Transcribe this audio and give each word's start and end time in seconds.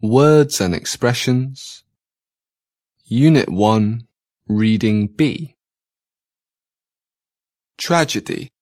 Words 0.00 0.60
and 0.60 0.76
expressions. 0.76 1.82
Unit 3.04 3.48
1, 3.48 4.06
Reading 4.46 5.08
B. 5.08 5.56
Tragedy. 7.78 8.52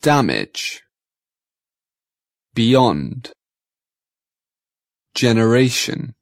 Damage. 0.00 0.82
Beyond. 2.54 3.30
Generation. 5.14 6.16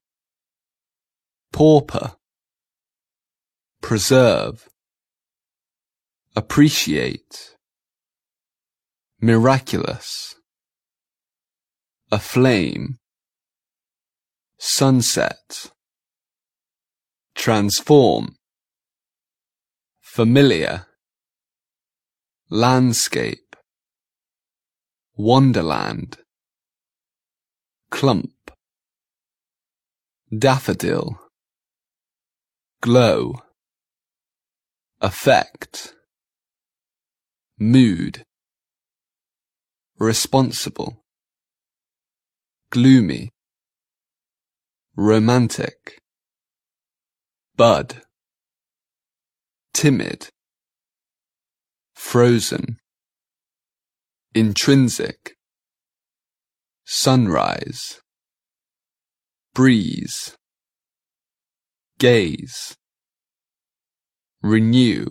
Pauper. 1.50 2.16
Preserve. 3.80 4.68
Appreciate. 6.36 7.56
Miraculous. 9.18 10.34
Aflame. 12.12 12.99
Sunset. 14.62 15.72
Transform. 17.34 18.36
Familiar. 20.02 20.84
Landscape. 22.50 23.56
Wonderland. 25.16 26.18
Clump. 27.90 28.50
Daffodil. 30.30 31.18
Glow. 32.82 33.36
Effect. 35.00 35.94
Mood. 37.58 38.24
Responsible. 39.98 41.02
Gloomy. 42.70 43.30
Romantic. 45.02 46.02
Bud. 47.56 48.02
Timid. 49.72 50.28
Frozen. 51.94 52.76
Intrinsic. 54.34 55.36
Sunrise. 56.84 58.02
Breeze. 59.54 60.36
Gaze. 61.98 62.76
Renew. 64.42 65.06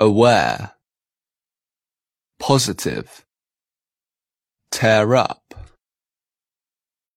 Aware. 0.00 0.72
Positive. 2.38 3.26
Tear 4.70 5.14
up. 5.14 5.63